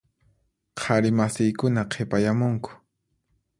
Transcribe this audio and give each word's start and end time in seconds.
Qhari 0.83 1.11
masiykuna 1.19 1.85
qhipayamunku. 1.97 2.71